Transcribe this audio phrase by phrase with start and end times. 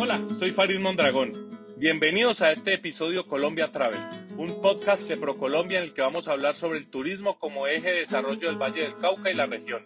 [0.00, 1.32] Hola, soy Farid Mondragón.
[1.76, 4.00] Bienvenidos a este episodio Colombia Travel,
[4.38, 7.90] un podcast de ProColombia en el que vamos a hablar sobre el turismo como eje
[7.90, 9.82] de desarrollo del Valle del Cauca y la región.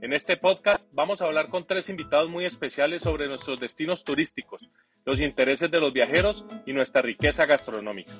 [0.00, 4.70] En este podcast vamos a hablar con tres invitados muy especiales sobre nuestros destinos turísticos,
[5.04, 8.12] los intereses de los viajeros y nuestra riqueza gastronómica.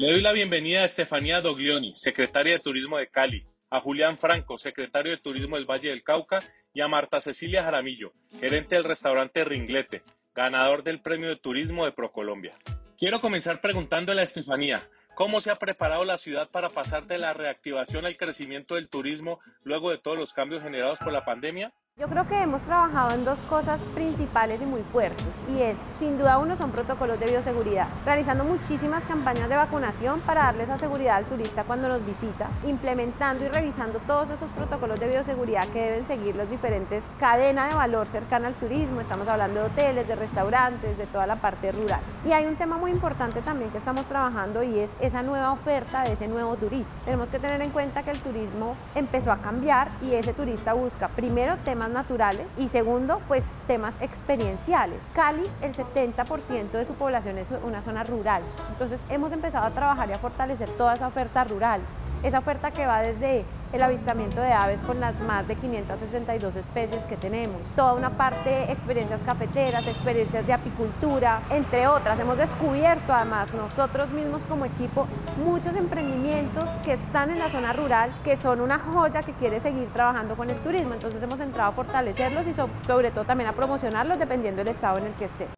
[0.00, 4.56] Le doy la bienvenida a Estefanía Doglioni, secretaria de Turismo de Cali, a Julián Franco,
[4.56, 6.38] secretario de Turismo del Valle del Cauca,
[6.72, 10.00] y a Marta Cecilia Jaramillo, gerente del restaurante Ringlete,
[10.34, 12.56] ganador del Premio de Turismo de ProColombia.
[12.96, 14.80] Quiero comenzar preguntándole a Estefanía,
[15.14, 19.38] ¿Cómo se ha preparado la ciudad para pasar de la reactivación al crecimiento del turismo
[19.64, 21.74] luego de todos los cambios generados por la pandemia?
[22.00, 26.16] Yo creo que hemos trabajado en dos cosas principales y muy fuertes y es, sin
[26.16, 31.16] duda uno, son protocolos de bioseguridad, realizando muchísimas campañas de vacunación para darle esa seguridad
[31.16, 36.06] al turista cuando nos visita, implementando y revisando todos esos protocolos de bioseguridad que deben
[36.06, 40.96] seguir los diferentes cadenas de valor cercana al turismo, estamos hablando de hoteles, de restaurantes,
[40.96, 42.00] de toda la parte rural.
[42.24, 46.04] Y hay un tema muy importante también que estamos trabajando y es esa nueva oferta
[46.04, 46.92] de ese nuevo turista.
[47.04, 51.08] Tenemos que tener en cuenta que el turismo empezó a cambiar y ese turista busca
[51.08, 54.98] primero temas naturales y segundo, pues temas experienciales.
[55.14, 60.08] Cali, el 70% de su población es una zona rural, entonces hemos empezado a trabajar
[60.08, 61.80] y a fortalecer toda esa oferta rural,
[62.22, 67.04] esa oferta que va desde el avistamiento de aves con las más de 562 especies
[67.04, 67.68] que tenemos.
[67.76, 72.18] Toda una parte, experiencias cafeteras, experiencias de apicultura, entre otras.
[72.18, 75.06] Hemos descubierto además nosotros mismos como equipo
[75.44, 79.88] muchos emprendimientos que están en la zona rural, que son una joya que quiere seguir
[79.92, 80.94] trabajando con el turismo.
[80.94, 85.06] Entonces hemos entrado a fortalecerlos y sobre todo también a promocionarlos dependiendo del estado en
[85.06, 85.48] el que estén.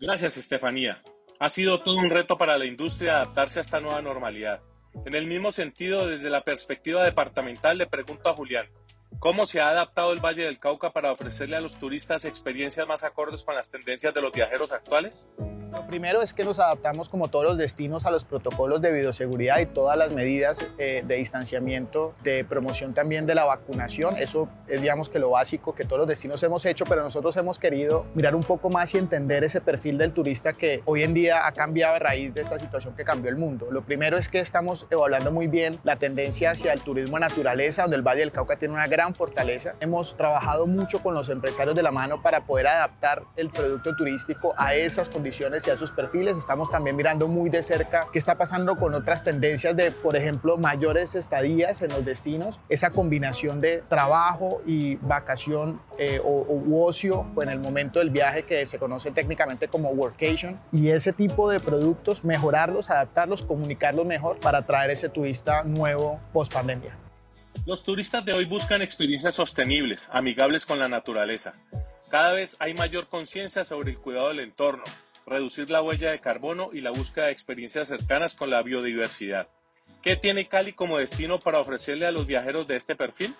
[0.00, 1.02] Gracias, Estefanía.
[1.38, 4.60] Ha sido todo un reto para la industria adaptarse a esta nueva normalidad.
[5.04, 8.66] En el mismo sentido, desde la perspectiva departamental, le pregunto a Julián,
[9.18, 13.04] ¿cómo se ha adaptado el Valle del Cauca para ofrecerle a los turistas experiencias más
[13.04, 15.28] acordes con las tendencias de los viajeros actuales?
[15.72, 19.58] Lo primero es que nos adaptamos como todos los destinos a los protocolos de bioseguridad
[19.58, 24.18] y todas las medidas eh, de distanciamiento, de promoción también de la vacunación.
[24.18, 27.58] Eso es digamos que lo básico que todos los destinos hemos hecho, pero nosotros hemos
[27.58, 31.46] querido mirar un poco más y entender ese perfil del turista que hoy en día
[31.46, 33.70] ha cambiado a raíz de esta situación que cambió el mundo.
[33.70, 37.96] Lo primero es que estamos evaluando muy bien la tendencia hacia el turismo naturaleza, donde
[37.96, 39.74] el Valle del Cauca tiene una gran fortaleza.
[39.80, 44.54] Hemos trabajado mucho con los empresarios de la mano para poder adaptar el producto turístico
[44.56, 46.38] a esas condiciones y a sus perfiles.
[46.38, 50.56] Estamos también mirando muy de cerca qué está pasando con otras tendencias de, por ejemplo,
[50.56, 57.26] mayores estadías en los destinos, esa combinación de trabajo y vacación eh, o, u ocio
[57.40, 61.60] en el momento del viaje que se conoce técnicamente como workation y ese tipo de
[61.60, 66.96] productos, mejorarlos, adaptarlos, comunicarlos mejor para atraer ese turista nuevo post pandemia.
[67.64, 71.54] Los turistas de hoy buscan experiencias sostenibles, amigables con la naturaleza.
[72.08, 74.82] Cada vez hay mayor conciencia sobre el cuidado del entorno,
[75.28, 79.46] reducir la huella de carbono y la búsqueda de experiencias cercanas con la biodiversidad.
[80.02, 83.32] ¿Qué tiene Cali como destino para ofrecerle a los viajeros de este perfil?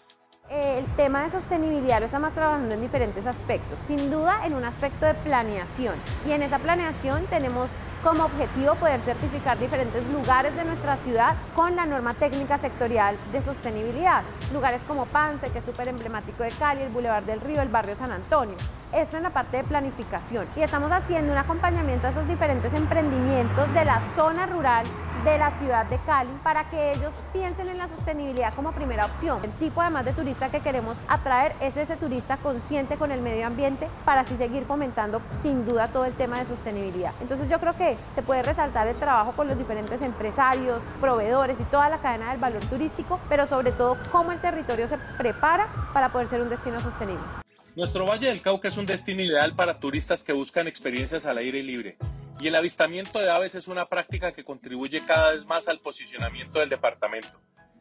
[0.48, 5.04] El tema de sostenibilidad lo estamos trabajando en diferentes aspectos, sin duda en un aspecto
[5.04, 5.96] de planeación.
[6.28, 7.70] Y en esa planeación tenemos
[8.02, 13.42] como objetivo poder certificar diferentes lugares de nuestra ciudad con la norma técnica sectorial de
[13.42, 14.22] sostenibilidad.
[14.52, 17.94] Lugares como Pance, que es súper emblemático de Cali, el Boulevard del Río, el barrio
[17.94, 18.56] San Antonio.
[18.92, 20.46] Esto en la parte de planificación.
[20.54, 24.84] Y estamos haciendo un acompañamiento a esos diferentes emprendimientos de la zona rural
[25.24, 29.38] de la ciudad de Cali para que ellos piensen en la sostenibilidad como primera opción.
[29.44, 33.46] El tipo además de turista que queremos atraer es ese turista consciente con el medio
[33.46, 37.12] ambiente para así seguir fomentando sin duda todo el tema de sostenibilidad.
[37.22, 41.64] Entonces yo creo que se puede resaltar el trabajo con los diferentes empresarios, proveedores y
[41.64, 46.10] toda la cadena del valor turístico, pero sobre todo cómo el territorio se prepara para
[46.10, 47.41] poder ser un destino sostenible.
[47.74, 51.62] Nuestro Valle del Cauca es un destino ideal para turistas que buscan experiencias al aire
[51.62, 51.96] libre
[52.38, 56.58] y el avistamiento de aves es una práctica que contribuye cada vez más al posicionamiento
[56.58, 57.40] del departamento.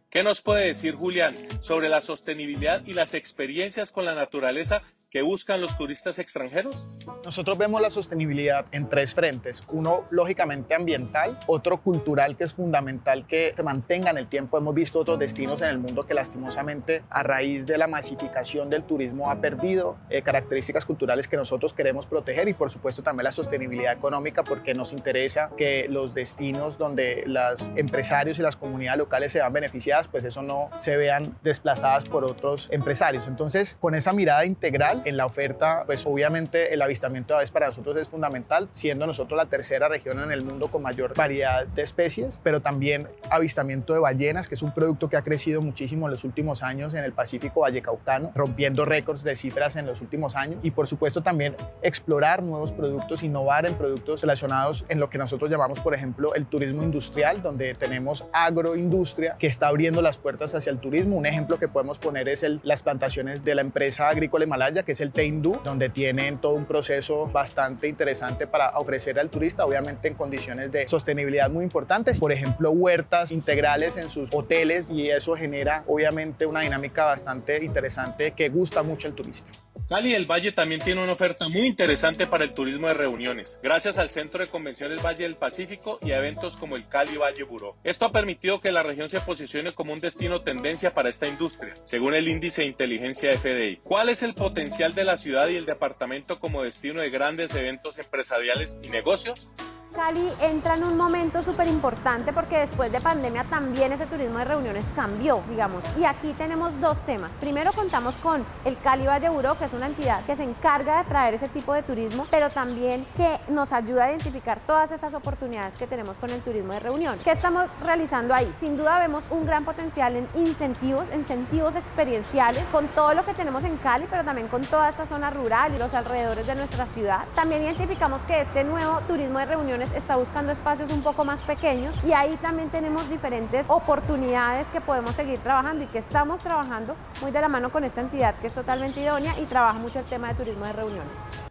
[0.09, 5.21] ¿Qué nos puede decir Julián sobre la sostenibilidad y las experiencias con la naturaleza que
[5.21, 6.87] buscan los turistas extranjeros?
[7.25, 9.61] Nosotros vemos la sostenibilidad en tres frentes.
[9.67, 14.57] Uno, lógicamente ambiental, otro cultural, que es fundamental que se mantenga en el tiempo.
[14.57, 18.83] Hemos visto otros destinos en el mundo que lastimosamente a raíz de la masificación del
[18.83, 23.33] turismo ha perdido eh, características culturales que nosotros queremos proteger y por supuesto también la
[23.33, 29.33] sostenibilidad económica porque nos interesa que los destinos donde los empresarios y las comunidades locales
[29.33, 33.27] se vean beneficiadas, pues eso no se vean desplazadas por otros empresarios.
[33.27, 35.00] Entonces, con esa mirada integral.
[35.03, 39.37] En la oferta, pues obviamente el avistamiento de aves para nosotros es fundamental, siendo nosotros
[39.37, 43.99] la tercera región en el mundo con mayor variedad de especies, pero también avistamiento de
[43.99, 47.13] ballenas, que es un producto que ha crecido muchísimo en los últimos años en el
[47.13, 50.59] Pacífico Vallecaucano, rompiendo récords de cifras en los últimos años.
[50.63, 55.49] Y por supuesto también explorar nuevos productos, innovar en productos relacionados en lo que nosotros
[55.49, 60.71] llamamos, por ejemplo, el turismo industrial, donde tenemos agroindustria que está abriendo las puertas hacia
[60.71, 61.17] el turismo.
[61.17, 64.90] Un ejemplo que podemos poner es el, las plantaciones de la empresa agrícola Himalaya, que
[64.91, 70.07] es el Teindu, donde tienen todo un proceso bastante interesante para ofrecer al turista, obviamente
[70.07, 72.19] en condiciones de sostenibilidad muy importantes.
[72.19, 78.31] Por ejemplo, huertas integrales en sus hoteles y eso genera obviamente una dinámica bastante interesante
[78.31, 79.51] que gusta mucho al turista.
[79.91, 83.97] Cali del Valle también tiene una oferta muy interesante para el turismo de reuniones, gracias
[83.97, 87.75] al Centro de Convenciones Valle del Pacífico y a eventos como el Cali Valle Buró.
[87.83, 91.73] Esto ha permitido que la región se posicione como un destino tendencia para esta industria,
[91.83, 93.81] según el índice de inteligencia FDI.
[93.83, 97.97] ¿Cuál es el potencial de la ciudad y el departamento como destino de grandes eventos
[97.97, 99.49] empresariales y negocios?
[99.93, 104.45] Cali entra en un momento súper importante porque después de pandemia también ese turismo de
[104.45, 105.83] reuniones cambió, digamos.
[105.99, 107.33] Y aquí tenemos dos temas.
[107.41, 111.09] Primero contamos con el Cali Valle Buró, que es una entidad que se encarga de
[111.09, 115.75] traer ese tipo de turismo, pero también que nos ayuda a identificar todas esas oportunidades
[115.75, 117.17] que tenemos con el turismo de reunión.
[117.21, 118.51] ¿Qué estamos realizando ahí?
[118.61, 123.65] Sin duda vemos un gran potencial en incentivos, incentivos experienciales, con todo lo que tenemos
[123.65, 127.25] en Cali, pero también con toda esta zona rural y los alrededores de nuestra ciudad.
[127.35, 129.45] También identificamos que este nuevo turismo de
[129.95, 135.15] está buscando espacios un poco más pequeños y ahí también tenemos diferentes oportunidades que podemos
[135.15, 138.53] seguir trabajando y que estamos trabajando muy de la mano con esta entidad que es
[138.53, 141.41] totalmente idónea y trabaja mucho el tema de turismo de reuniones.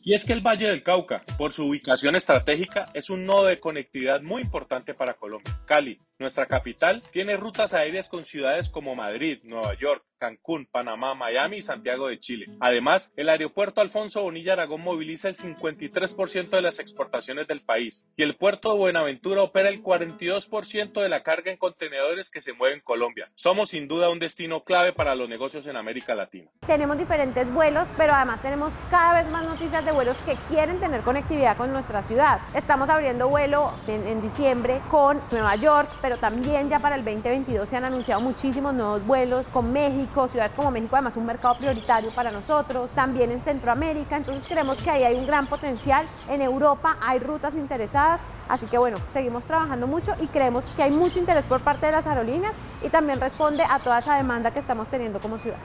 [0.00, 3.60] Y es que el Valle del Cauca, por su ubicación estratégica, es un nodo de
[3.60, 5.60] conectividad muy importante para Colombia.
[5.66, 11.58] Cali, nuestra capital, tiene rutas aéreas con ciudades como Madrid, Nueva York, Cancún, Panamá, Miami
[11.58, 12.46] y Santiago de Chile.
[12.60, 18.24] Además, el aeropuerto Alfonso Bonilla Aragón moviliza el 53% de las exportaciones del país y
[18.24, 22.80] el puerto Buenaventura opera el 42% de la carga en contenedores que se mueve en
[22.80, 23.30] Colombia.
[23.36, 26.50] Somos sin duda un destino clave para los negocios en América Latina.
[26.66, 31.02] Tenemos diferentes vuelos, pero además tenemos cada vez más noticias de vuelos que quieren tener
[31.02, 32.40] conectividad con nuestra ciudad.
[32.54, 37.68] Estamos abriendo vuelo en, en diciembre con Nueva York, pero también ya para el 2022
[37.68, 42.08] se han anunciado muchísimos nuevos vuelos con México ciudades como México además un mercado prioritario
[42.12, 46.96] para nosotros, también en Centroamérica, entonces creemos que ahí hay un gran potencial, en Europa
[47.02, 51.44] hay rutas interesadas, así que bueno, seguimos trabajando mucho y creemos que hay mucho interés
[51.44, 55.20] por parte de las aerolíneas y también responde a toda esa demanda que estamos teniendo
[55.20, 55.58] como ciudad.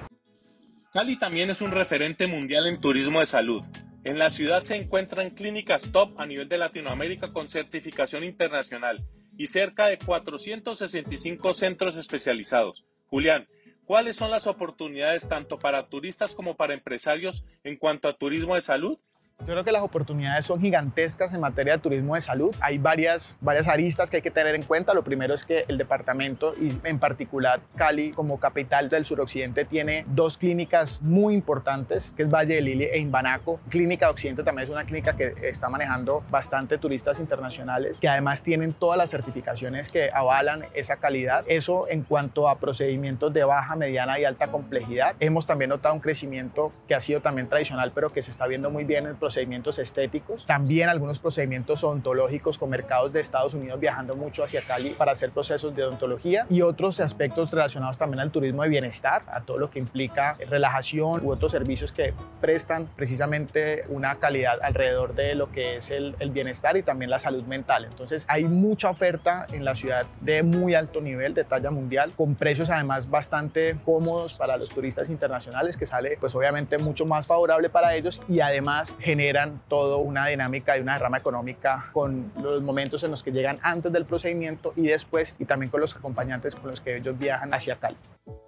[0.91, 3.63] Cali también es un referente mundial en turismo de salud.
[4.03, 9.05] En la ciudad se encuentran clínicas top a nivel de Latinoamérica con certificación internacional
[9.37, 12.85] y cerca de 465 centros especializados.
[13.07, 13.47] Julián,
[13.85, 18.61] ¿Cuáles son las oportunidades tanto para turistas como para empresarios en cuanto a turismo de
[18.61, 18.97] salud?
[19.45, 22.55] Yo creo que las oportunidades son gigantescas en materia de turismo de salud.
[22.61, 24.93] Hay varias, varias aristas que hay que tener en cuenta.
[24.93, 30.05] Lo primero es que el departamento y en particular Cali como capital del suroccidente tiene
[30.07, 33.59] dos clínicas muy importantes, que es Valle de Lili e Imbanaco.
[33.67, 38.43] Clínica de Occidente también es una clínica que está manejando bastante turistas internacionales, que además
[38.43, 41.43] tienen todas las certificaciones que avalan esa calidad.
[41.49, 45.17] Eso en cuanto a procedimientos de baja, mediana y alta complejidad.
[45.19, 48.71] Hemos también notado un crecimiento que ha sido también tradicional, pero que se está viendo
[48.71, 54.17] muy bien en procedimientos estéticos, también algunos procedimientos odontológicos con mercados de Estados Unidos viajando
[54.17, 58.63] mucho hacia Cali para hacer procesos de odontología y otros aspectos relacionados también al turismo
[58.63, 64.19] de bienestar, a todo lo que implica relajación u otros servicios que prestan precisamente una
[64.19, 67.85] calidad alrededor de lo que es el, el bienestar y también la salud mental.
[67.85, 72.35] Entonces hay mucha oferta en la ciudad de muy alto nivel, de talla mundial, con
[72.35, 77.69] precios además bastante cómodos para los turistas internacionales, que sale pues obviamente mucho más favorable
[77.69, 83.03] para ellos y además generan toda una dinámica y una derrama económica con los momentos
[83.03, 86.71] en los que llegan antes del procedimiento y después y también con los acompañantes con
[86.71, 87.97] los que ellos viajan hacia Cali.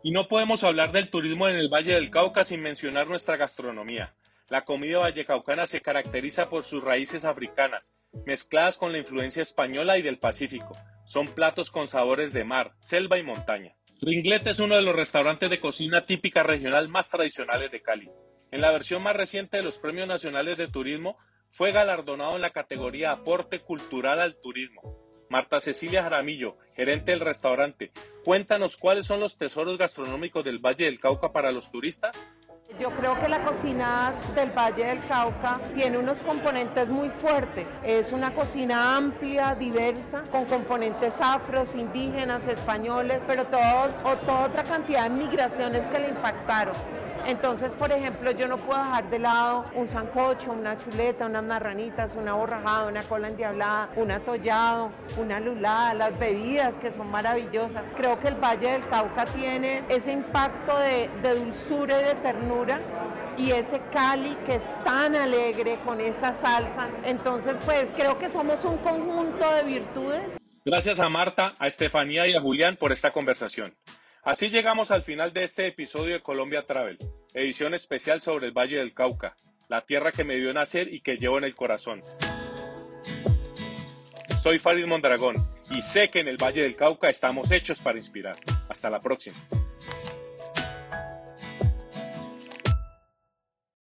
[0.01, 4.15] Y no podemos hablar del turismo en el Valle del Cauca sin mencionar nuestra gastronomía.
[4.50, 7.93] La comida vallecaucana se caracteriza por sus raíces africanas,
[8.25, 10.75] mezcladas con la influencia española y del Pacífico.
[11.05, 13.75] Son platos con sabores de mar, selva y montaña.
[14.01, 18.10] Ringlete es uno de los restaurantes de cocina típica regional más tradicionales de Cali.
[18.55, 21.17] En la versión más reciente de los Premios Nacionales de Turismo,
[21.50, 24.95] fue galardonado en la categoría Aporte Cultural al Turismo.
[25.29, 27.91] Marta Cecilia Jaramillo, gerente del restaurante,
[28.24, 32.29] cuéntanos cuáles son los tesoros gastronómicos del Valle del Cauca para los turistas.
[32.79, 37.67] Yo creo que la cocina del Valle del Cauca tiene unos componentes muy fuertes.
[37.83, 45.09] Es una cocina amplia, diversa, con componentes afros, indígenas, españoles, pero toda otra cantidad de
[45.09, 47.04] migraciones que le impactaron.
[47.25, 52.15] Entonces, por ejemplo, yo no puedo dejar de lado un sancocho, una chuleta, unas marranitas,
[52.15, 57.84] una borrajada, una cola endiablada, un atollado, una lulada, las bebidas que son maravillosas.
[57.98, 62.79] Creo que el Valle del Cauca tiene ese impacto de, de dulzura y de ternura
[63.38, 66.89] y ese Cali que es tan alegre con esa salsa.
[67.03, 70.22] Entonces, pues creo que somos un conjunto de virtudes.
[70.63, 73.75] Gracias a Marta, a Estefanía y a Julián por esta conversación.
[74.24, 76.98] Así llegamos al final de este episodio de Colombia Travel,
[77.36, 79.36] edición especial sobre el Valle del Cauca,
[79.68, 82.01] la tierra que me dio nacer y que llevo en el corazón.
[84.42, 85.36] Soy Farid Mondragón
[85.70, 88.36] y sé que en el Valle del Cauca estamos hechos para inspirar.
[88.70, 89.36] Hasta la próxima.